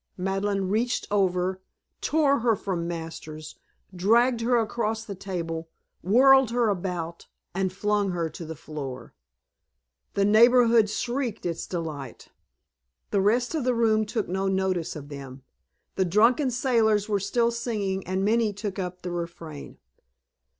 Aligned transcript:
Madeleine 0.17 0.67
reached 0.67 1.05
over, 1.11 1.61
tore 2.01 2.39
her 2.39 2.55
from 2.55 2.87
Masters, 2.87 3.57
dragged 3.95 4.41
her 4.41 4.57
across 4.57 5.05
the 5.05 5.13
table, 5.13 5.69
whirled 6.01 6.49
her 6.49 6.69
about, 6.69 7.27
and 7.53 7.71
flung 7.71 8.09
her 8.09 8.27
to 8.27 8.43
the 8.43 8.55
floor. 8.55 9.13
The 10.15 10.25
neighborhood 10.25 10.89
shrieked 10.89 11.45
its 11.45 11.67
delight. 11.67 12.29
The 13.11 13.21
rest 13.21 13.53
of 13.53 13.63
the 13.63 13.75
room 13.75 14.07
took 14.07 14.27
no 14.27 14.47
notice 14.47 14.95
of 14.95 15.09
them. 15.09 15.43
The 15.97 16.05
drunken 16.05 16.49
sailors 16.49 17.07
were 17.07 17.19
still 17.19 17.51
singing 17.51 18.03
and 18.07 18.25
many 18.25 18.53
took 18.53 18.79
up 18.79 19.03
the 19.03 19.11
refrain. 19.11 19.77